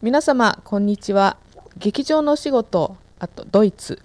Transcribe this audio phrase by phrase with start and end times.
[0.00, 1.38] 皆様こんにちは。
[1.76, 4.00] 劇場のお仕事あとドイツ。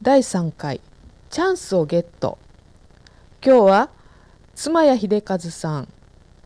[0.00, 0.80] 第3回
[1.28, 2.38] チャンスをゲット。
[3.44, 3.90] 今日は
[4.54, 5.88] 妻谷秀和さん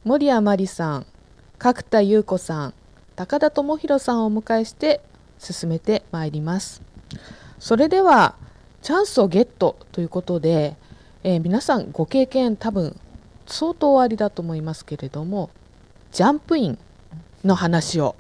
[0.03, 1.07] 森谷真理さん
[1.59, 2.75] 角田優子さん
[3.15, 5.01] 高田智博さんをお迎えして
[5.39, 6.83] 進めてまいります。
[7.61, 8.35] それでは
[8.83, 10.77] チャンスをゲットということで、
[11.23, 12.99] えー皆さんご経験多分
[13.47, 15.51] 相当おありだと思いますけれども
[16.11, 16.79] ジャンプイン
[17.45, 18.17] の話を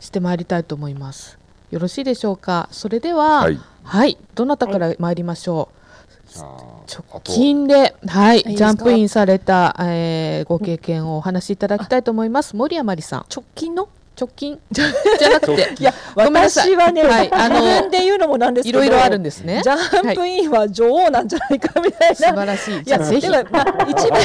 [0.00, 1.38] してまいりたいと思います。
[1.70, 2.68] よろしいでしょうか？
[2.70, 3.58] それでははい。
[3.84, 6.46] はい、どなたから参りましょう、じゃあ
[6.92, 12.56] 直近で、はい、ジャンプインされた、えーご経験をお話しいただきたいと思います。
[12.56, 13.88] 森山里さん、直近の？
[14.18, 14.58] 直近？
[14.72, 14.86] じゃ
[15.18, 16.74] じゃなくて、いやごめんなさい。
[16.74, 17.32] 私はね、はい。
[17.32, 19.60] あの自分で言うのもなんですけどいろいろあるんですね。
[19.62, 22.44] ジャンプインは女王なんじゃないかみたい素晴な。
[22.46, 22.74] らしい。
[22.80, 23.28] いやぜひ。
[23.28, 23.42] まあ
[23.88, 24.20] 一番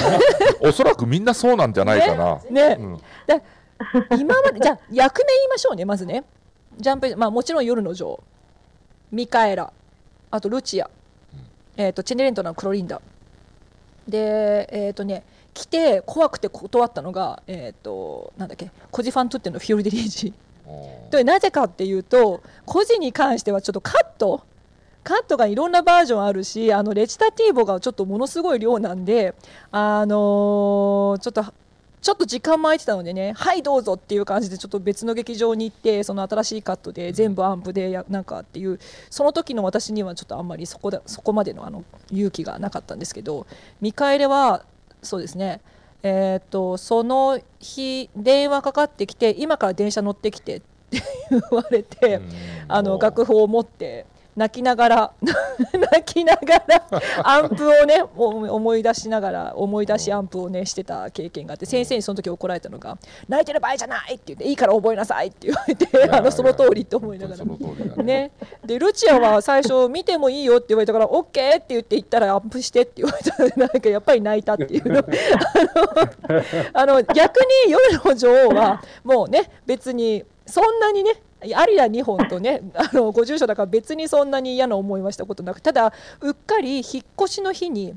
[0.70, 2.40] おそらくみんなそうなんじゃないかな。
[2.50, 2.98] ね、うん。
[3.28, 3.42] で
[4.18, 6.24] 今までじゃあ役名言いましょうねまずね。
[6.78, 8.24] ジャンプまあもちろん夜の女王、
[9.12, 9.72] ミカエラ、
[10.32, 10.90] あとルチア、
[11.78, 13.02] えっ、とチェネレントのクロリンダ。
[14.08, 15.24] でえっ、とね
[15.54, 20.34] 来て怖くて断ったのがえっ、となんだっけコジファントゥッテのフィオルデリージ。
[21.10, 24.46] でなぜかっていうと個人に関してはちょっとカット
[25.04, 29.34] カットがいろんなバージョンあるしあのレチタティーボがちょっとものすごい量なんで
[29.72, 31.44] あのーちょっと
[32.02, 43.46] ちょっと時間も空いてたのでねはいどうぞっていう感じでちょっと別の劇場に行ってその新しいカットで全部アンプでやなんかっていうその時の私にはちょっとあんまりそこだそこまでのあの勇気がなかったんですけど
[43.82, 44.66] 見返れは
[45.02, 45.62] そうですね。
[46.04, 52.30] えー、とその日電話かかってきて今から電車乗ってきてって言われて、うん。
[52.68, 55.12] あの楽譜を持って泣きながら
[55.92, 56.84] 泣きながら
[57.24, 67.46] アンプをねお思い出しながら思い出しアンプをねしてた経験があって先生にその時怒られたのが「泣いてる場合じゃない!」って言って「いいから覚えなさい」って言われてあのその通りって思いながら。
[67.46, 67.52] ね。
[68.04, 68.32] ね、
[68.66, 75.00] でルチアは最初見てもいいよって言われたから OK って言って言ったらアップしてって言われたので なんかやっぱり泣いたっていうの。
[76.74, 81.12] あのあの逆に夜の女王はもうね別にそんなにね
[81.56, 85.92] アリア2本とね あのご住所だから別にそんなに嫌な思いはしたことなくただ
[86.22, 87.96] うっかり引っ越しの日に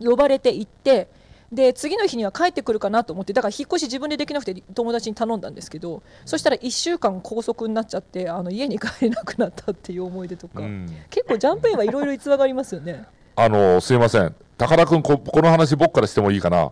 [0.00, 1.08] 呼ばれて行って
[1.52, 13.04] で次の日には帰ってくるかなと思ってだから引っ越し自分でできなくて友達に頼んだんですけどそしたら1週間拘束になっちゃってあの家に帰れなくなったっていう思い出とか、うん結構ジャンプインはいろいろ逸話がありますよね。
[13.34, 14.34] あのすいません。
[14.56, 16.70] 高田君ここの話僕からしてもいいかな？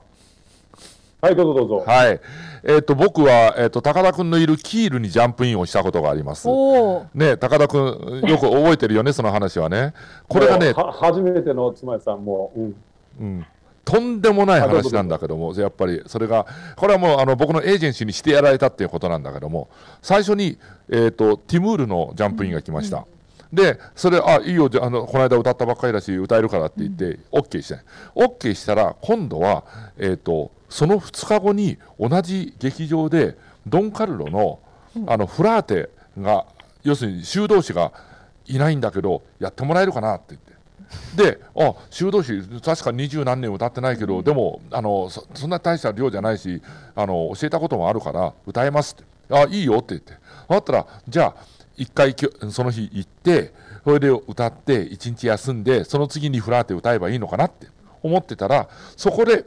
[1.20, 1.84] はい、どうぞどうぞ。
[1.86, 2.20] はい。
[2.62, 6.48] えっ、と僕はえっ、と高田君のいるキールにジャンプインをしたことがあります。
[7.14, 9.94] ね高田君よく覚えてるよね その話はね。
[10.28, 12.74] これがね初めての妻さんも、うん、
[13.20, 13.46] うん、
[13.86, 16.44] とんでもない話なんだけども、やっぱりそれが、
[16.74, 19.68] これはもうあの僕のエージェンシーにしてやられたっていうことなんだけども、
[20.02, 23.06] 最初に、えー、とティムールのジャンプインが来ました。
[23.52, 27.78] で、それ、あ、いいよ、じゃああの、この間歌ったばっかりだし、歌えるからって言って、OK して、
[28.14, 29.64] OK したら、今度は、
[29.98, 33.36] えっ、と、その2日後に同じ劇場で、
[33.66, 34.60] ドン・カルロの、
[35.06, 36.46] あの、フラーテが、
[36.82, 37.92] 要するに修道士が
[38.46, 40.46] いないんだけど、やってもらえるかなって言って。
[41.16, 46.62] で、あ修道士、確か二十何年歌ってないけど、でもあのそ、そんな大した量じゃないし
[46.94, 50.12] あの、教えたこともあるから、歌えますって、あいいよって言って、
[50.48, 53.52] あったら、じゃあ、一回きょその日行って、
[53.84, 57.68] それで歌って、一日休んで、その次にフラーテ歌えばいいのかなって
[58.02, 59.44] 思ってたら、そこで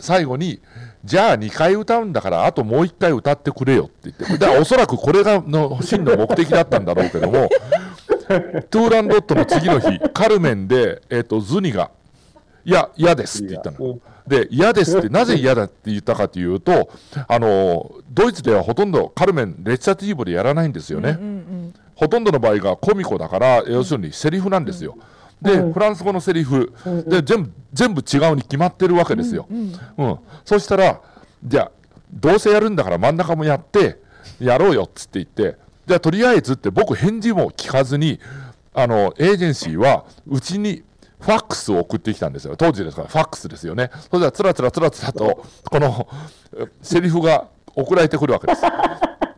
[0.00, 0.60] 最後に、
[1.04, 7.48] じゃあ2回歌うんだから、あともう1回歌ってくれよって言って、だからおそらくこれがの真の目的だったんだろうけども、
[8.70, 11.90] トゥーランドットの次の日、カルメンで、えっとズニが、
[12.64, 13.98] いや、嫌ですって言ったの。
[14.26, 16.90] で、嫌ですって、なぜ嫌だって言ったかというと、
[17.26, 21.18] あのドイツではほとんどカルメン、レッチャティーボでやらないんですよね。
[21.20, 21.39] うんうん
[22.00, 24.96] ほとんどの場合がコミコだから、要するにセリフなんですよ。
[25.42, 26.72] で、フランス語のセリフ、
[27.06, 29.46] で全部全部違うに決まってるわけですよ。
[29.50, 29.54] う
[30.06, 30.98] んそしたら、
[31.44, 31.70] じゃあ、
[32.10, 34.00] どうせやるんだから真ん中もやって、
[34.40, 38.18] やろうよっつって言って、じゃあとりあえずって僕返事も聞かずに、
[38.72, 40.82] あの、エージェンシーはうちに
[41.20, 42.56] ファックスを送ってきたんですよ。
[42.56, 43.90] 当時ですから、ファックスですよね。
[44.10, 46.08] それではつらつらつらつらと、この
[46.56, 48.62] えセリフが送られてくるわけです。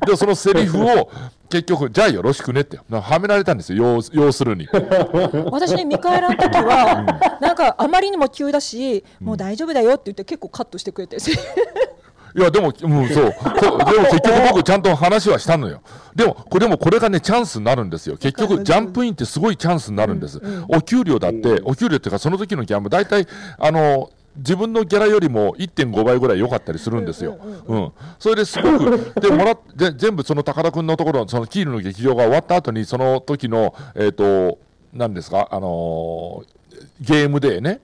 [0.07, 1.11] で、そのセリフを
[1.53, 4.67] 結局、じゃあよろしくねって、なはめられたんですよ、要要するに。
[5.53, 13.35] 私ね、ミカエラの時は、なんかあまりにも急だし、もう大丈夫だよって言って結構カットしてくれて、いや、でも、うん、そう。
[13.35, 15.83] こでも結局僕ちゃんと話はしたのよ。
[16.17, 18.17] でも、これでもこれがね、チャンスになるんですよ。
[18.17, 20.41] 結局、ジャンプインってすごいチャンスになるんです。
[20.69, 23.27] お給料だって、お給料っていうか、その時のギャンブル、大体、
[23.59, 27.39] あの、自分のギャラよりも1.5倍ぐらい良かったりするんですよ。
[27.67, 29.13] うんそれですごく。
[29.21, 34.59] でもらっで全部その高田君のところそのキールの劇場が終わった後にその時のえっ、と
[34.93, 36.63] 何ですかあのー
[37.01, 37.81] ゲームでね。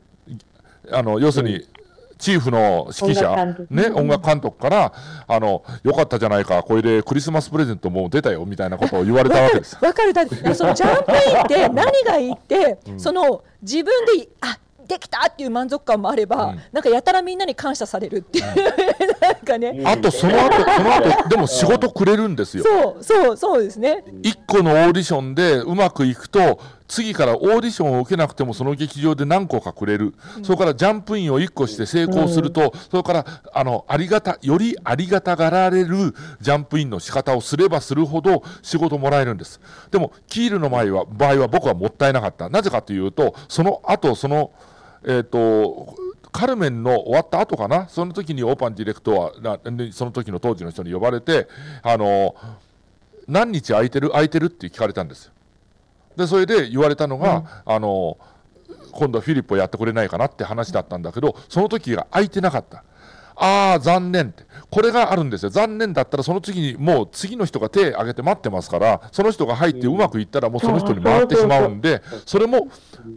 [0.90, 1.66] あの要するに、
[2.18, 3.74] チーフの指揮者音楽監、督。
[3.74, 4.92] ね、音楽監督から、
[5.26, 9.76] あの、よかったじゃないか、これでクリスマスプレゼントもう出たよ、みたいなことを言われたわけです。
[9.84, 14.58] わかるだってそのジャンプインって何がいいって、その自分であ
[14.88, 16.60] できたっていう満足感もあれば、うん。
[16.72, 18.44] なんかやたらみんなに感謝されるっていう、
[19.20, 22.64] なんかね、あと、その後、 その後、でも仕事くれるんですよ。
[22.64, 26.58] そうそうそうですね、1個のオーディションでうまくいくと
[26.88, 39.60] 次からオーディションを受けなくてもその劇場で何個かくれる、それからジャンプインを1個して成功すると、それからあのありがたよりありがたがられるジャンプインの仕方をすればするほど仕事もらえるんです。
[39.90, 42.48] でもキールの場合は場合は僕はもったいなかった。
[42.48, 44.50] なぜかというとその後その
[45.06, 45.96] えっ、と
[46.30, 47.88] カルメンの終わった後かな？
[47.88, 49.58] その時にオーパンディレクトは
[49.92, 51.48] その時の当時の人に呼ばれて
[51.82, 52.34] あの
[53.26, 54.10] 何日空いてる？
[54.10, 55.26] 空いてるって聞かれたんです。
[55.26, 55.32] よ
[56.16, 58.18] でそれで言われたのが、あの
[58.92, 62.84] 今度はフィリップをやってくれないかなって話だったんだけどその時が空いてなかった。
[63.40, 64.42] ああ残念って。
[64.68, 65.50] これがあるんですよ。
[65.50, 72.68] 残念だったらその次にもう次の人が手を挙げて待ってますからその人が入ってうまくいったらもうその人に回ってしまうんでそれも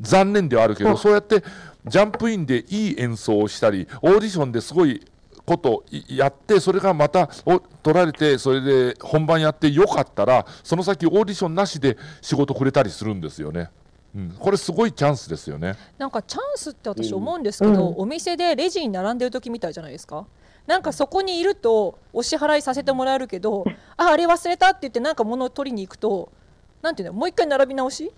[0.01, 1.44] 残念ではあるけどそうやって
[1.88, 5.06] ジャンプインでいい演奏をしたりオーディションですごい
[5.45, 13.72] こといやってそれがまたお取られてそれで本番やってよかったらその先オーディションなしで仕事くれたりするんですよね、
[14.16, 20.27] うん、これすごいチャンスですよねなんかチャンスって私思うんですけど、お店でレジに並んでる時みたいじゃないですか？
[20.68, 23.66] なんかそこにいるとお支払いさせてもらえるけど、
[23.98, 26.31] ああれ忘れたって言ってなんか物を取りに行くと、
[26.84, 28.12] なんていうのもう一回並び直し？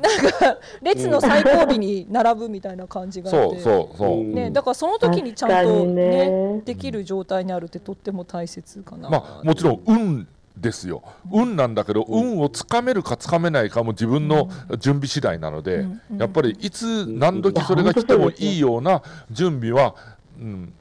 [0.00, 3.60] なんか列の最後尾に並ぶみたいな感じがあって。
[3.60, 9.08] そうそうそう、うんね、だからその時にちゃんとねねできる状態にあるってとっても大切かな。
[9.08, 19.94] まあもちろん運ですよ運なんだけど、運をつかめるかつかめないかも自分の準備次第なので、うんうんやっぱりいつ何時それが来てもいいような準備は、
[20.38, 20.72] うん、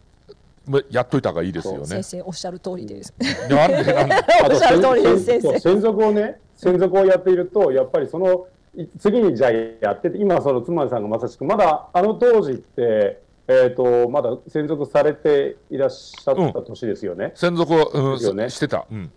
[0.67, 2.03] まやっといた方がいいですよね先。
[2.03, 3.13] 生おっしゃる通りです。
[3.49, 5.59] なんでなんで おっしゃる通りです先生。
[5.59, 8.50] 専属をね、専属をやっていると、やっぱりそのい
[8.99, 17.33] 次にじゃあやってて、今、その妻さんがまさしく、まだあの当時って、えー、とまだ専属されていらっしゃった年ですよね。
[17.35, 19.11] 専属を、うんですよねしてた、うん、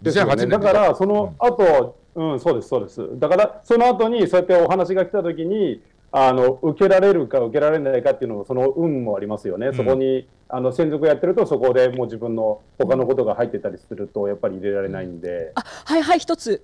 [0.00, 3.08] ですよね2008年だから、その後、うん、そうです、そうです。
[3.18, 9.68] だから、その後に、そうやってお話が来たときに、あの受けられるか受けられないかっていうのも、その運もありますよね。
[9.68, 15.52] んそこにあの専属やってると、そこでもう自分の他のことが入ってたりすると、やっぱり入れられないんで。
[15.54, 16.62] あはいはい一つ。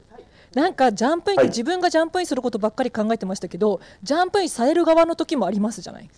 [0.55, 1.49] なんかジャンプインってはい。
[1.49, 6.09] 自分がジャンプインすることばっかり考えてましたけど、ジャンプインされる側の時もありますじゃない？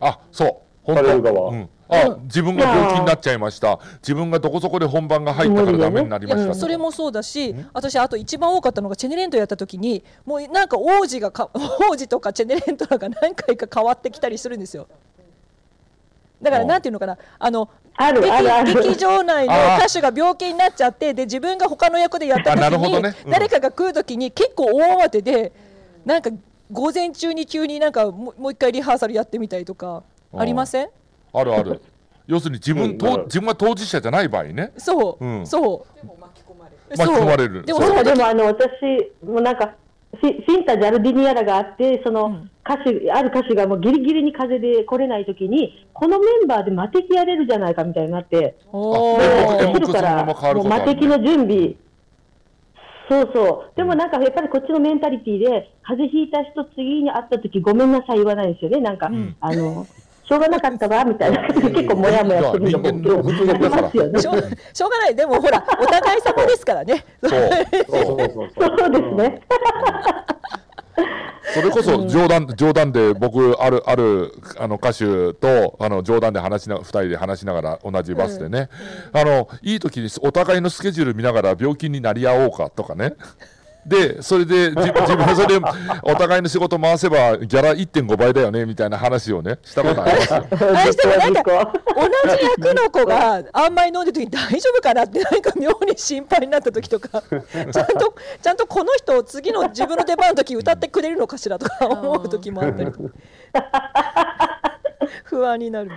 [0.00, 0.56] あそう。
[0.82, 1.50] 本される側。
[1.50, 3.80] うん、あ自分が病気になっちゃいました。
[4.02, 11.50] 自分がどこそこで本番が入ったからダメになりいましたやそれもそうだし、私あと一番多かったのがチェネレントやった時に、もうなんか王子がか
[11.90, 14.86] 王子とかチェネレントが何回か変わってきたりするんですよ。
[16.42, 16.68] だからうん。
[16.68, 18.74] なんていうのかな、あのあるあるある。
[18.74, 23.16] 劇劇場内の歌手が病気になっちゃってで自分が他の役でやったあなる時に、ほどね。
[23.24, 23.30] うん。
[23.30, 25.52] 誰かが来る時に結構大慌てで
[26.04, 26.30] なんか
[26.70, 30.02] 午前中に急になんかもうもう一回リハーサルやってみたりとか
[30.36, 30.88] ありません？
[31.32, 31.80] あるある。
[32.26, 32.98] 要するに自分,、うん。
[32.98, 34.72] と自分が当事者じゃない場合ね。
[34.76, 35.46] そう、うん。
[35.46, 36.06] そう。
[36.20, 37.54] 巻き込まれる。
[37.58, 37.66] そう。
[37.66, 38.68] でもその時でもあの私
[39.24, 39.74] もなんか
[40.20, 49.18] シシンタ・ジャルディニアラがあってそのん歌手、ある歌手がもうギリギリに風邪で来れない時にこのメンバーで魔敵やれるじゃないかみたいになってお
[49.78, 51.76] るからもう魔敵の準備。
[53.08, 53.76] そうそう。
[53.76, 58.80] でもなんかやっぱりこっちのメンタリティーで風邪ひいた人次に会った時ごめんなさい言わないんですよね。
[58.80, 59.08] なんか、
[59.40, 59.86] あの
[60.28, 63.82] しょうがなかったわみたいな結構もやもやするのもいや人間の普通だから。
[63.82, 64.34] ますよねしょう
[64.72, 67.04] しょうがない、でもほら、お互い様ですからね。
[67.22, 67.30] そう。
[67.86, 68.78] そうそうそう。
[68.78, 69.42] そうですね。
[71.54, 78.68] それこそ冗談冗談で僕あるあるあの歌手とあの冗談で話しな2人で話しながら同じバスでね、
[79.12, 83.14] あのいい時にお互いのスケジュール見ながら病気になり合おうかとかね
[83.86, 85.66] でそれでじ 自分それで
[86.02, 90.46] お互いの仕事回せばギャラ1.5倍だよねみたいな話をねしたことありますよ。
[90.92, 102.90] してもなんか同じ役の子があんまり飲んでる時に大丈夫かなってなんか妙に心配になった時とか ちゃんとちゃんとこの人次の自分の出番の時歌ってくれるのかしらとか思う時もあったり
[105.24, 105.90] 不安になる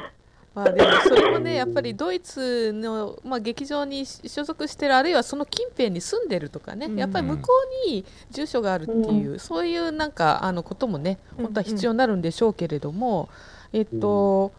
[0.59, 7.47] まあでもそれもねやっぱりドイツの、まあ、劇場に所属してるあるいはその近辺に住んでるとかね、やっぱり向こ
[7.85, 13.29] うに住所があるっていう、そういうなんかあのこともね本当は必要になるんでしょうけれども、
[13.71, 14.51] えっと、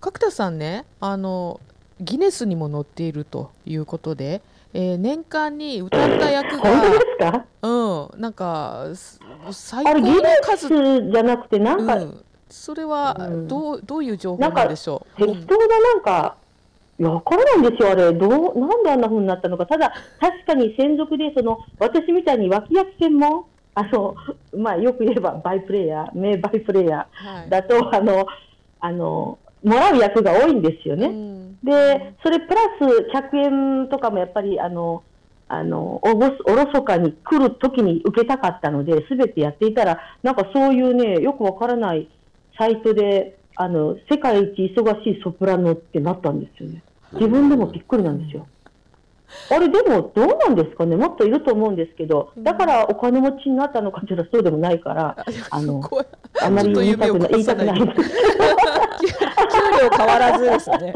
[0.00, 1.60] 角田さんねあの
[2.00, 4.42] ギネスにも載っているということで、
[4.74, 9.18] えー年間に歌った役が、うん、なんかす
[9.52, 12.24] 最高あれ、ギのネ数、スじゃなくて、なんか、うん、
[12.56, 15.26] それはうんどうどういう情報なんでしょう？
[15.26, 16.36] 適当ななんか、
[16.98, 18.12] いや、わからないんですよ、あれ。
[18.12, 19.66] どう、なんであんな風になったのか。
[19.66, 23.44] ただ、確かに専属で、その、私みたいに脇役専門、
[23.74, 24.14] あの、
[24.56, 28.26] まあ、よく言えばバイプレイヤー、名バイプレイヤはいーだと、あの、
[28.80, 31.06] あの、もらう役が多いんですよね。
[31.06, 33.36] うんで、それプラス100
[33.84, 35.02] 円とかもやっぱり、あの、
[35.48, 42.08] あの、おぼすおろそかに来る時に受けたかったので、すべてやっていたら、なんかそういうね、よくわからない
[42.58, 46.82] サイトで、あの、世界一忙しいソプラノってなったんですよね。
[47.12, 48.46] 自分でもびっくりなんですよ。
[49.50, 50.94] あれ、でもどうなんですかね？
[50.94, 55.16] もっといると思うんですけど、だからお金持ちになったのかっていうとそうでもないから、
[55.50, 55.82] あの、
[56.40, 57.80] あまり言いたくない、言いたくない。
[57.80, 57.92] 給料
[59.96, 60.94] 変わらずですね。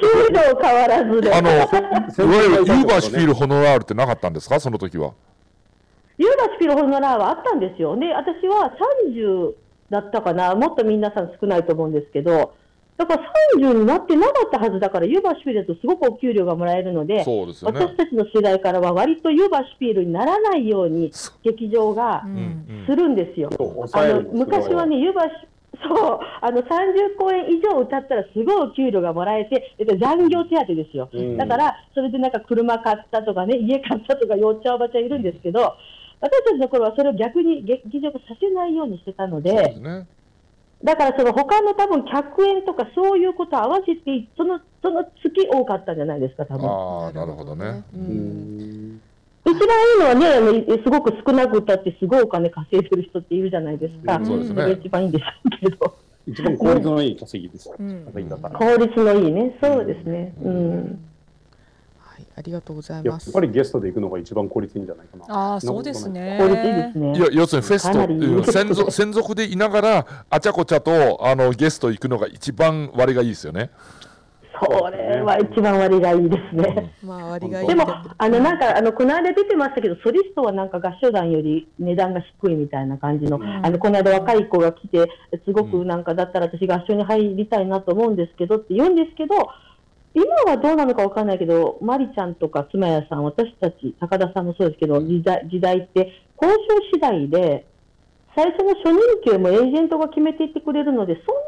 [0.00, 1.34] 給料変わらずで。
[1.34, 1.84] あのいわ
[2.22, 4.58] ゆる Überspielhonorar ってなかったんですか？
[4.58, 5.12] その時は
[6.16, 7.94] Überspielhonorar はあったんですよ。
[7.98, 8.72] で、私は
[9.10, 9.52] 30
[9.90, 12.54] だったかな、もっと皆さん少ないと思うんですけど、
[12.96, 13.22] だから
[13.54, 17.78] 30になってなかったはずだから、 Überspiel だとすごくお給料がもらえるので、そうですよね。
[17.78, 21.12] 私たちの世代からは割と Überspiel にならないように
[21.42, 22.36] 劇場がううん。
[22.36, 23.50] んするんですよ。
[23.56, 25.28] そうあの抑えるんですよ昔はね、 Über
[25.82, 31.36] そうあの30公演以上歌ったらすごいお給料がもらえて、えっと残業手当ですよ、うん。
[31.36, 35.74] だからそれでなんか車買ったとかね、家買ったとか、よっちゃおばちゃんいるんですけど、
[36.20, 40.06] 私たちの頃はそれを逆に劇場がさせないようにしてたのそうでね
[40.84, 49.00] だからその他の多分客演とかそういうことを合わせて、そのその月多かったんじゃないですか、多分ああなるほどねううんん
[49.46, 49.60] 一番い
[49.96, 55.98] いのはねすごく少なく歌って、すごいお金稼いでる人っているじゃないですか、そうですねれが一番いいんでしょうけど。
[56.26, 57.76] 一番効率のいい稼ぎですよ。
[57.78, 58.04] うん。
[58.04, 60.34] 効率のいいね、そうですね。
[60.42, 60.98] うん。
[62.36, 63.32] はい、ありがとうございやっます。
[63.32, 65.24] ぱりゲストで行くのが一番効率いいんじゃないかな。
[65.34, 66.38] ああ、そうですね。
[66.40, 67.16] 効率いいですね。
[67.16, 73.70] いや要するにフェスト専属専属でいながらあちゃこちゃとあのゲスト行くのが一番割がいいですよね
[74.58, 76.94] それは一番割がいいですね。
[77.02, 85.06] まあ割がいいでもあの、なんか、あの、この間出てましたけど、ソリストはなんか合唱団より値段が低いみたいな感じの、あの、この間若い子が来て、
[85.44, 89.34] すごくなんか、だったら私合唱に入りたいなと思うんですけどって言うんですけど、
[90.16, 97.66] 今はどうなのかわかんないけど、マリちゃんとか妻谷さん、私たち、高田さんもそうですけど、時代時代って交渉次第で、
[98.34, 101.46] 最初の初任給もエージェントが決めていってくれるので、そん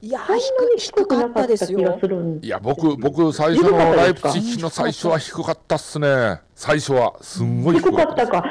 [0.00, 1.78] いやーなに、そんなに低くなかったたですよ。
[1.78, 2.08] 気がす。
[2.08, 6.40] るんいや僕僕最初のライプチヒの最初は低かったっすね。
[6.54, 7.14] 最初は。
[7.20, 8.44] すんごい低低かったたか。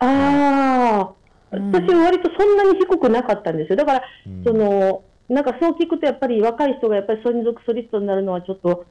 [0.00, 1.12] ああ、
[1.50, 3.76] 私割とそんなに低くなかったんですよ。
[3.76, 4.02] だから、
[4.44, 8.86] その、なんかそう聞くとやっぱり若い人がやっぱり専属ソリストになるのはちょっと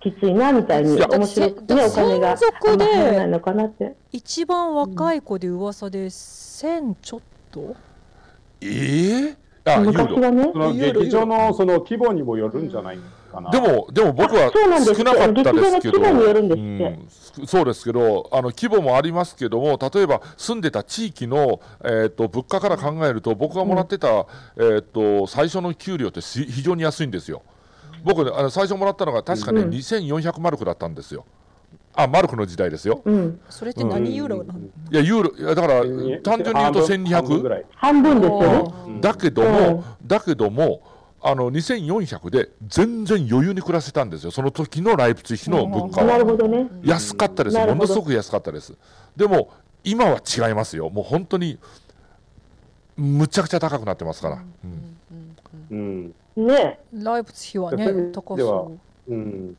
[0.00, 3.96] きついなみたいに面白くね、だお金が専属であんま入らないのかなって。
[4.12, 7.20] 一番若い子で噂で1000ちょっ
[7.50, 7.74] と？
[8.60, 10.50] ええあユーロ昔はね。
[10.52, 10.58] そ。
[10.58, 12.98] の劇場のその規模にもよるんじゃない
[13.36, 13.50] かな。
[13.50, 24.26] でもでも僕はあそうなんです少なかったですけどそうですけどあの規模もありますけども例えば住んでた地域の、えー、と物価から考えると僕がもらってた、
[24.56, 27.42] えー、と最初の給料ってし非常に安いんですよ。
[28.04, 31.24] 僕ねあの最初もらったのが確かね、うん2400マルクだったんですよ。
[31.98, 33.00] あマルクの時代ですよ。
[33.04, 33.40] うん。
[33.48, 35.80] それって何ユーロなの、いやユーロいやだから
[36.20, 37.64] 単純に言うと半分ぐ1200らい。
[37.74, 38.74] 半分ですよね。
[38.86, 40.82] うんだけども、だけども
[41.28, 44.30] あの2400で全然余裕に暮らせたんですよ。
[44.30, 46.18] その時のライプツィヒの物価なは。
[46.18, 46.68] るほどね。
[46.84, 47.58] 安かったです。
[47.58, 48.74] ものすごく安かったです。
[49.16, 49.50] でも
[49.82, 50.88] 今は違いますよ。
[50.88, 51.58] もう本当に
[52.96, 54.44] むちゃくちゃ高くなってますから、
[55.70, 56.14] うん。
[56.36, 56.46] うん。
[56.46, 56.78] ね。
[56.92, 58.78] ライブツヒはね高ではそ
[59.08, 59.56] ううん。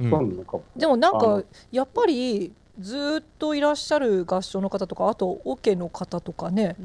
[0.00, 0.46] うん。
[0.76, 6.76] でもなんかやっぱりずーっといらっしゃる合唱の方とかあとオケの方とかね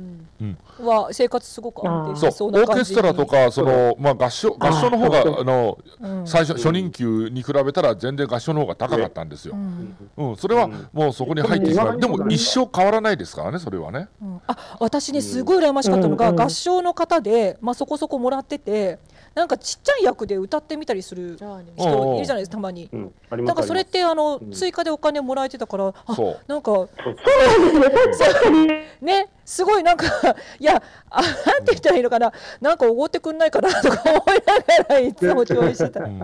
[0.42, 0.58] うん。
[0.80, 2.62] は生活すごく安定してそうオそう。
[2.62, 6.28] な感じーケストラとかその、まあ、合唱合唱の方があのうん。
[6.28, 9.56] 最初初任給に比べたら全然合唱の方が高かったんですよ。
[9.56, 9.96] う、ん。
[10.18, 12.00] うん、それはもうそこに入ってしまう。
[12.00, 14.08] でもうん一生変わらないですからねそれはね。
[14.22, 14.42] うん。
[14.48, 16.36] あ私ねすごい羨ましかったのが、うん。
[16.36, 16.42] うん。
[16.42, 19.00] 合唱の方で、まあ、そこそこもらってて
[19.36, 22.90] なんかちっちゃい役で歌ってみたりする人いるじゃないですかたまに。
[23.32, 24.52] なんかそれってあの、うん。
[24.52, 25.94] 追加でお金もらえてたからあ
[26.48, 26.88] なんかそう。
[26.88, 28.28] なんですね。
[28.28, 28.68] 確かに。
[29.02, 30.06] ねすごいなんか
[30.60, 31.34] いやあなん
[31.66, 32.32] て言ったらいいのかな。
[32.62, 36.04] なんかおごってくんないかなとか思いながらいつも共演してた。
[36.04, 36.22] うん。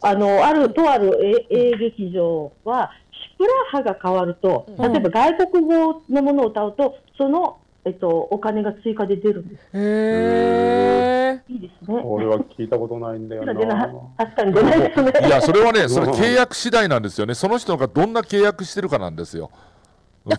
[0.00, 2.90] あの、ある、とあるえ A 劇場は、
[3.38, 4.92] プラーハが変わると、うん。
[4.92, 9.62] 例えば外国語のものを歌うと、そのえっと、お金が追加で出るんです。
[9.72, 12.00] へえいいですね。
[12.04, 13.88] 俺は聞いたことないんだよ出な。
[14.18, 15.12] 確かに出ないですね。
[15.24, 15.30] い。
[15.30, 17.34] やそれはね それ契約次第なんですよね。
[17.34, 19.50] その人がどんな契約してるかなんですよ。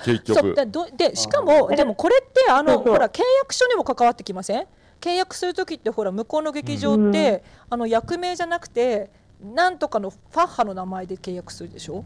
[0.04, 0.40] 結局。
[0.42, 4.68] そうだどでしかもでもこれってあのほら契約書にも関わってきません？
[5.00, 9.10] 契約する時ってほら向こうの劇場って、あの役名じゃなくて
[9.42, 12.04] なんとかのファッハの名前で契約するでしょ？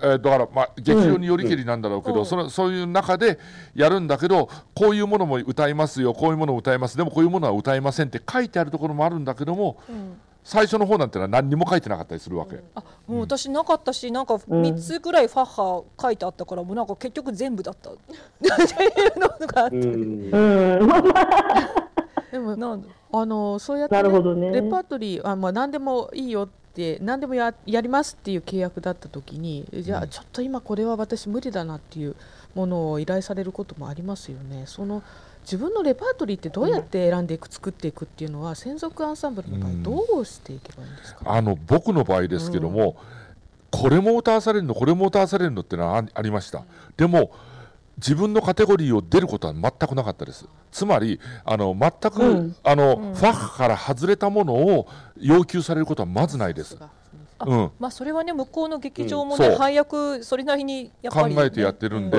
[0.00, 2.26] えーだから、まあ、劇場によりけりなんだろうけど、うん。
[2.26, 3.38] そのそういう中で
[3.74, 6.96] やるんだけどこういうものも歌いますよこういうものを歌います。
[6.96, 10.18] でもこういうものは歌いませんって書いてあるところもあるんだけどもうん。
[10.44, 17.90] 最初の方なんてのは何にも書いてなかったりするわけ、あもう私なかったしなんか3つぐらいファッハ書いてあったからもうなんか結局全部だった。
[17.90, 19.78] っていうのがあって、
[22.32, 24.50] でもなんだあのそうやって、なるほどね。
[24.50, 26.67] レパートリーあ、まあ、何でもいいよって
[27.00, 32.14] 何でもややりますっていう契約だった時にじゃあちょっと今これは私無理だなっていう
[32.54, 34.64] ものを依頼されることもありますよね。
[34.66, 35.02] その
[35.42, 42.96] 自分のレパートリーってどうやって選んでいく作っていくっていうのは専属アンサンブルの場合うんどうしていけばいいんですか、あの僕の場合ですけども、
[43.70, 46.64] これも歌わされるのこれも歌わされるのってのはあありました、
[46.98, 47.30] でも
[47.98, 50.46] 自分のカテゴリーを出ることは全くなかったです。
[50.70, 52.56] つまりあの全く、うん。
[52.62, 53.14] あのうん。
[53.14, 54.86] ファッハから外れたものを
[55.16, 56.78] 要求されることはまずないです、
[57.38, 62.18] あうん、まあそれはね向こうの劇場もね、配役それなりにやっ考ぱりね、えてやってるんうで、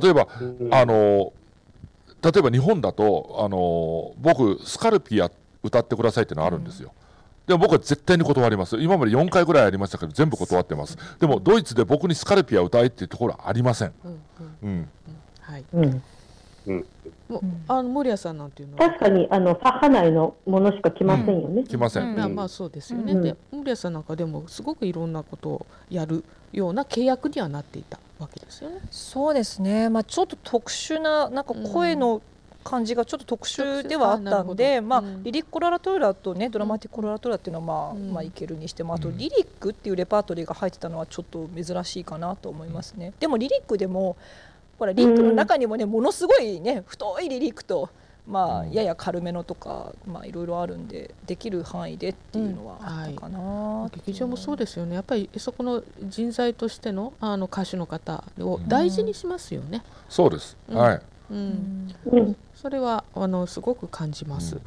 [0.00, 0.68] 例えばうん。
[0.74, 1.32] あの
[2.22, 5.30] 例えば日本だとあの僕スカルピア
[5.62, 6.92] 歌ってくださいってのあるんですよ、
[7.46, 8.76] でも僕は絶対に断ります。
[8.80, 10.96] 今まで4回ぐらいありましたけど全部断ってます。
[11.20, 14.22] でもドイツで僕にスカルピア歌えっていうところはありません、うん
[14.62, 14.68] うん。
[14.68, 14.88] うん、
[15.40, 16.02] はい、うん。
[17.28, 17.64] もううん。
[17.68, 18.88] あの森谷さんなんていうのは？
[18.88, 21.64] 確かに、あの、ファッハ内のものしか来ませんよね。
[21.64, 22.16] 来ません、うん。
[22.16, 23.22] まあまあそうですよね、うん。
[23.22, 28.80] で森谷さんなんかでもすごくいろんなことをやるような契約にはなっていたわけですよね。
[28.90, 32.22] そうですね、まあ、ちょっと特殊ななんか声の
[32.64, 35.22] 感じがちょっと特殊ではあったんで、まあうん。
[35.22, 38.12] リリック・コロラトーラとねドラマティック・コロラトーラっていうのはまあ、うん。
[38.12, 43.12] まあいけるにしてもあとうんリリックっていうレパートリーが入ってたのはちょっと珍しいかなと思いますね。
[43.20, 44.16] でもリリックでも
[44.78, 47.90] ほらリリックの中にもねものすごいね太いリリックと
[48.26, 48.72] まあうん。
[48.72, 54.94] やや軽めのとかまあいろいろあるんでできる範囲でっていうのはあったかな、劇場もそうでですよね。
[54.94, 59.84] やっぱりそこの人材としてのあの歌手の方を大事にしますよね。
[60.08, 60.76] そうです、うん。
[60.78, 62.36] はいうんうん。
[62.54, 64.58] それはあのすごく感じます。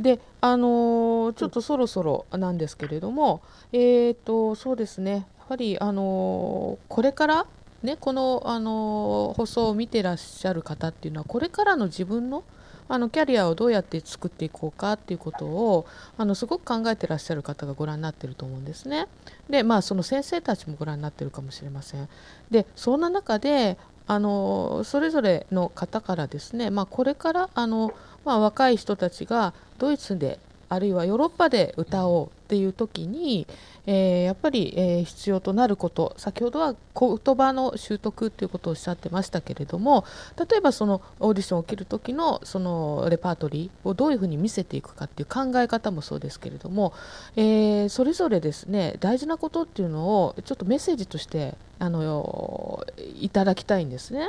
[0.00, 3.40] であのーちょっとそろそろなんですけれども、
[3.72, 7.46] えー、とそうですねやはり、あのーこれから、
[7.82, 12.44] ね、この、あのー放送を見てらっしゃる方っていうのはこれからの自分の
[12.90, 15.84] あのキャリアをどうやって作っていこうかっていうことを
[16.16, 19.08] あのすごく考えてらっしゃる方がご覧になってると思うんですね。
[19.50, 22.08] でまあその先生たちもご覧になってるかもしれません。
[22.50, 23.76] でそんな中で
[24.08, 27.92] あのそれぞれの方からですね、まあ、これからあの、
[28.24, 33.46] まあ、若い人たちがドイツであるいはヨーロッパで歌おうっていう時に、
[33.86, 40.04] えーやっぱり、え必要となること先ほどは言葉の習得ということをおっしゃってましたけれども
[40.36, 46.92] 例えばそのオーディションを受ける時のそのレパートリーをどういうふうに見せていくかっていう考え方もそうですけれども、
[47.36, 52.84] えーそれぞれですね大事なことっていうのをちょっとメッセージとしてあの
[53.20, 54.28] いただきたいんですね。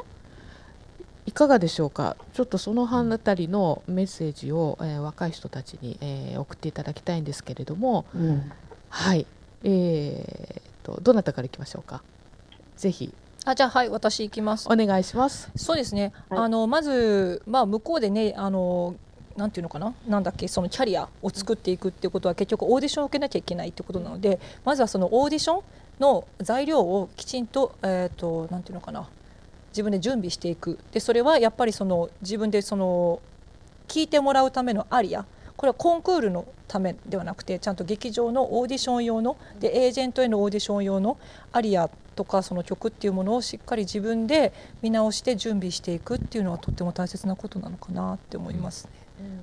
[1.29, 8.51] いかがでしょうか、ちょっとその辺あたりのメッセージを、えー若い人たちに、えー送っていただきたいんですけれども、うん。
[8.89, 9.27] はい、
[9.63, 12.01] えー、とどなたからいきましょうか？
[12.77, 13.13] ぜひ。
[13.45, 14.67] あじゃあはい私行きます。
[14.71, 15.51] お願いします。
[15.55, 16.39] そうですね、はい。
[16.39, 18.95] あのまず、まあ、向こうでねあの
[19.37, 19.93] なんていうのかな？
[20.07, 20.47] なんだっけ？
[20.47, 25.63] そのキャリアを作っていくっていうことは結局オーディションを受けなきゃいけないってことなのでまずはそのオーディション
[25.99, 29.07] の材料をきちんと,、えー、となんていうのかな？
[29.69, 30.79] 自分で準備していく。
[30.91, 33.21] でそれはやっぱりその自分でその
[33.87, 35.25] 聞いてもらうためのアリア。
[35.55, 41.17] これはコンクールのためではなくてちゃんと劇場のオーディション用のでエージェントへのオーディション用の
[41.51, 48.91] アリアとかその曲っていうものをしっかり自分で見直して準備していくっていうのはとっても大切なことなのかなって思いますね。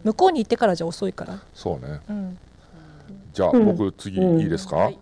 [0.05, 1.39] 向こうに行ってからじゃ遅いから。
[1.53, 2.01] そうね。
[2.09, 2.39] うん、
[3.35, 4.41] じゃあうん僕次うん。
[4.41, 4.99] いいですか、はい。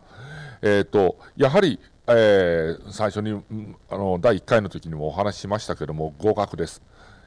[0.63, 3.43] えっ、とやはり、えー最初に
[3.89, 6.83] あの第1回の時にもお話ししましたけども合格です。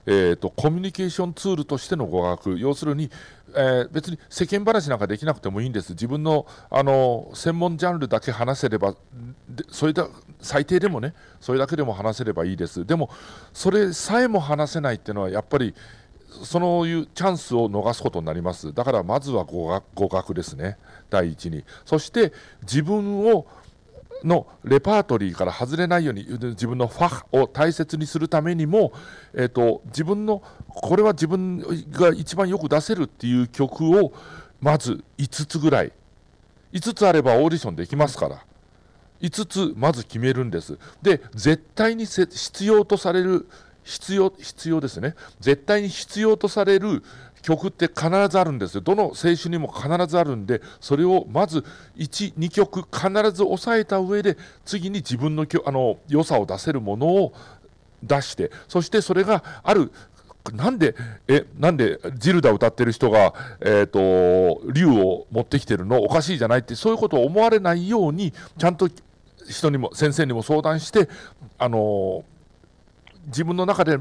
[0.10, 3.12] えー、とコミュニケーションツールとしての語学要するに、
[3.50, 5.92] えー別に世間話なんかできなくてもいいんです。
[5.92, 8.94] 自分のあの専門ジャンルだけ話せれば
[9.50, 10.08] でそれだ
[10.40, 12.86] 最低でもねそれだけでも話せればいいです。
[12.86, 13.10] でも
[13.54, 15.74] それさえも話せないっていうのはやっぱり
[16.44, 18.74] そういうチャンスを逃すことになります。
[18.74, 20.78] だからまずは語学語学ですね。
[21.10, 21.64] 第一に。
[21.84, 23.48] そして自分を
[24.24, 28.94] のレパートリーから外れないように自分のファを大切にするためにも、
[29.34, 31.60] えーと、自分のこれは自分
[31.92, 34.14] が一番よく出せるっていう曲を
[34.62, 35.92] まず5つぐらい。
[36.74, 38.44] 5つあればオーディションできますから。
[39.22, 40.78] 5つまず決めるんです。
[41.02, 43.48] で絶対に必要とされる
[43.84, 45.16] 必要必要ですね。
[45.40, 47.04] 絶対に必要とされる
[47.42, 48.82] 曲って必ずあるんですよ。
[48.82, 51.64] どの青春にも必ずあるんでそれをまず
[51.98, 57.34] 12曲必ず押さえた上で次に自分のあの良さを出せるものを
[58.04, 59.92] 出してそしてそれがある
[60.54, 60.96] なんで、
[61.28, 66.02] え、なんでジルダ歌ってる人が、えっ、ー、と、竜を持ってきてるの？
[66.02, 68.90] おかしいじゃないって、そういうことを思われないように、ちゃんと
[69.50, 71.10] 人にも、先生にも相談して、
[71.58, 72.24] あの
[73.26, 73.98] 自分の中で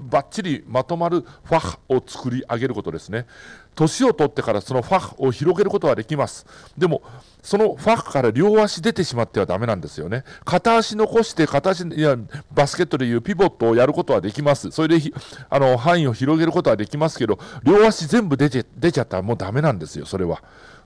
[0.00, 3.26] ばっちりまとまるファッを作り上げることですね。
[3.74, 6.46] 年を取ってからそのファッを広げることはできます。
[6.76, 7.02] でも
[7.42, 10.24] そのファッから両足出てしまってはだめなんですよね。
[10.44, 12.16] 片足残して片足いや
[12.52, 14.70] バスケットでいうピボットをやることはできます。
[14.70, 15.12] それで
[15.48, 20.42] あの範囲を広げることはできますけど両足全部出ち出ちゃったらもうだめなんですよそれは。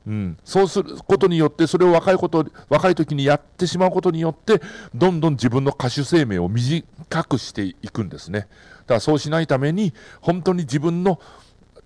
[0.06, 4.60] うん、そうすることによってそれを若いこと若い時にやってしまうことによって
[4.94, 6.84] どんどん自分の歌手生命を短
[7.24, 8.46] くしていくんですね。
[8.86, 11.18] からそうしないために本当に自分の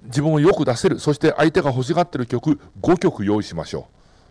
[0.04, 3.87] 自分をよく出せるそして相手が欲しがってる曲5曲用意しましょ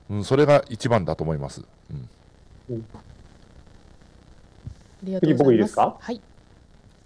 [0.10, 1.64] う、うん、それが一番だと思います、
[2.70, 2.86] うん、
[5.22, 5.96] 次僕いいですか？
[6.00, 6.22] はい。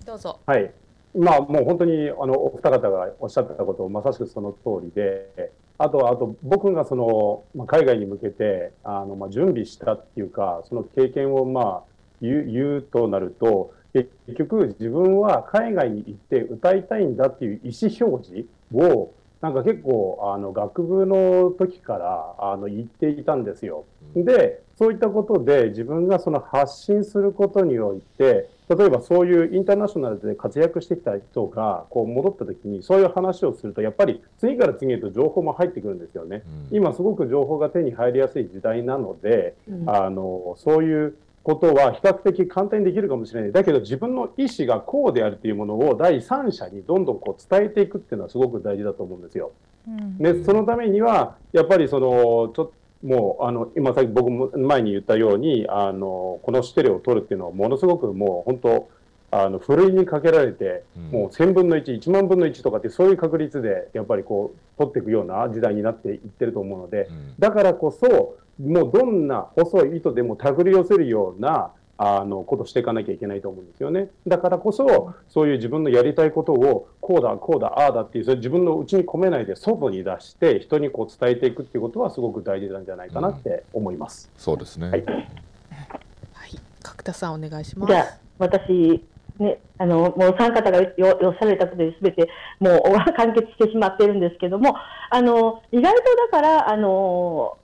[0.06, 0.40] どうぞ。
[0.46, 0.72] はい。
[1.16, 5.52] まあもう本当にあのお二方がおっしゃってたことまさしくその通りで
[5.84, 11.92] あとあと僕がその、まあ、海外に向けてあの、まあ、準備したっていうかその経験をまあ
[12.22, 23.86] 言う言うとなると結局自分は海外に行って歌いたいんだっていう意思表示をなんか結構あの学部の時からあの言っていたんですよ。
[24.16, 36.44] でそういったことで自分がその発信することにおいて例えばそういうインターナショナルで活躍してきた人がこう戻った時にそういう話をするとやっぱり次から次へと情報も入ってくるんですよね。
[36.72, 43.52] うん、今すごく情報が手に入りやすい時代なので、うん、あのそういうことは比較的簡単にできるかもしれない。
[43.52, 49.52] だけど自分の意思がこうであるというものを第三者にどんどんこう伝えていくっていうのはすごく大事だと思うんですよ。
[49.88, 52.72] うん、でそのためにはやっぱりそのちょ
[53.04, 58.90] もうあの今さっき僕も前に言ったようにあのこのステレを取るっていうのはものすごくもう本当
[59.32, 67.10] あのふるいにかけられて、もう1000分の1、1万分の1とかってそういう確率でやっぱりこう取っていくような時代になっていってると思うので、
[67.40, 71.72] だからこそもうどんな細い糸でも手繰り寄せるような
[72.04, 74.10] あのことしていかなきゃいけないと思うんですよね。
[74.26, 84.32] だからこそ、そういう自分のやりたいことを、こうだ、こうだ、ああだっていう、それ自分の内に込めないで、外に出して、人にこう伝えていくっていうことは、すごく大事なんじゃないかなって思います。
[84.34, 84.90] うん、そうですね。
[84.90, 85.04] はい。
[85.04, 87.94] はい、角田さん、お願いします。
[87.94, 89.06] じゃあ、私、
[89.38, 94.76] ね、あのもう3方がよおっしゃられたことで全てもう完結してしまっているんですけども
[95.10, 97.58] あの意外とだからあの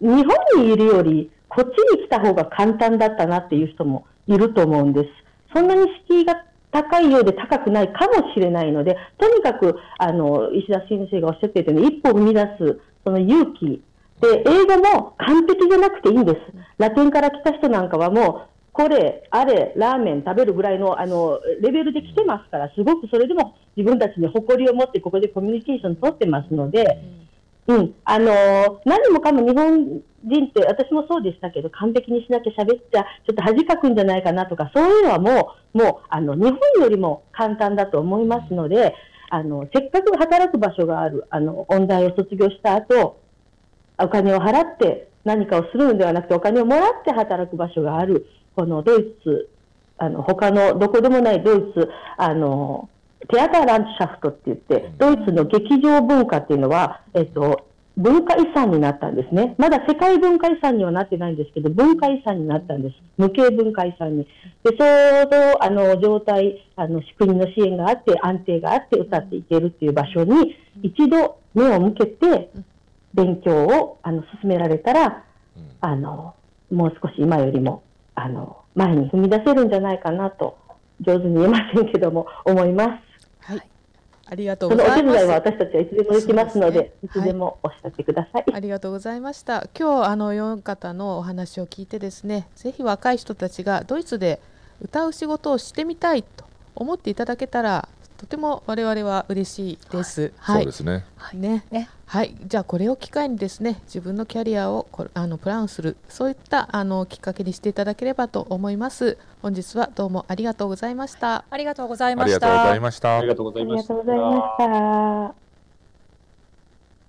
[0.00, 5.08] 日本にいるより、こっちに来た方が簡単だったなっていう人もいると思うんです。
[5.54, 13.82] そんなに敷居が高いようで高くないかもしれないので、とにかく、あの、石田先生がおっしゃっていたように、一歩踏み出す、その勇気。
[14.20, 16.38] で、英語も完璧じゃなくていいんです。
[16.76, 27.00] ラテンから来た人なんかはもう、これ、あれ、ラーメン食べるぐらいの、あの、レベルで来てますから、すごくそれでも自分たちに誇りを持ってここでコミュニケーション取ってますので、
[27.68, 38.94] うん、あのー、何もかも日本人って、私もそうでしたけど、完璧にしなきゃ喋っちゃ、ちょっと恥かくんじゃないかなとか、そういうのはもう、もう、あの、日本よりも簡単だと思いますので、
[39.28, 43.20] あの、せっかく働く場所がある、あの、音大を卒業した後、
[43.98, 48.26] お金を払って何かをするのではなくて、お金をもらって働く場所がある、
[48.56, 49.50] このドイツ、
[49.98, 52.88] あの、他のどこでもないドイツ、あの、
[53.26, 59.56] テアターランチシャフトって言って、ドイツの劇場文化っていうのは、えっと、文化遺産になったんですね。
[59.58, 62.94] まだ世界文化遺産にはなってないんですけど、文化遺産になったんです。
[63.16, 64.28] 無形文化遺産に。
[64.62, 72.50] で、ちょうど、あの、状態、あの、仕組みの支援があって、安定があって歌っていけるっていう場所に、一度目を向けて、
[73.14, 75.24] 勉強を、あの、進められたら、
[75.80, 76.34] あの、
[76.70, 77.82] もう少し今よりも、
[78.14, 80.56] あの、前に踏み出せるんじゃないかなと、
[81.00, 83.07] 上手に言えませんけども、思います。
[84.30, 85.18] ありがとうございます。
[85.18, 88.44] お手伝いは私たちはいつでもできますので、でね、いつでもおっしゃってください。
[88.52, 89.66] ありがとうございました。
[89.78, 94.40] 今日あの四方のお話を聞いてですね、ぜひ若い人たちがドイツで
[94.82, 96.44] 歌う仕事をしてみたいと
[96.76, 100.32] 思っていただけたらとても我々は嬉しいです。
[100.38, 100.72] はいそうで。
[100.72, 101.04] すね。
[101.32, 101.64] ね。
[101.70, 112.48] ねはい、じゃあこれを機会にですね自分のキャリアをこあのプランするそういったあのきっかけにしていただければと思います本日はどうもありがとうございましたありがとうございましたあり。
[112.48, 115.47] がとうございましたありがとうございました。